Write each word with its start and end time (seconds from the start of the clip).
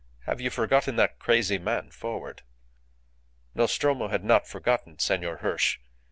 "Have 0.25 0.41
you 0.41 0.49
forgotten 0.49 0.95
that 0.95 1.19
crazy 1.19 1.59
man 1.59 1.91
forward?" 1.91 2.41
Nostromo 3.53 4.07
had 4.07 4.23
not 4.23 4.47
forgotten 4.47 4.97
Senor 4.97 5.37
Hirsch. 5.37 5.77